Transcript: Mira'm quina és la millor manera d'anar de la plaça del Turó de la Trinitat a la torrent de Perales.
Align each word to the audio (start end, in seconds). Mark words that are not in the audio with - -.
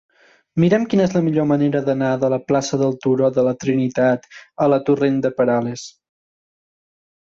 Mira'm 0.61 0.87
quina 0.93 1.05
és 1.09 1.13
la 1.17 1.21
millor 1.25 1.47
manera 1.51 1.83
d'anar 1.91 2.09
de 2.25 2.31
la 2.35 2.41
plaça 2.49 2.81
del 2.85 2.97
Turó 3.05 3.31
de 3.39 3.47
la 3.51 3.55
Trinitat 3.67 4.29
a 4.67 4.71
la 4.75 4.85
torrent 4.91 5.25
de 5.29 5.37
Perales. 5.41 5.89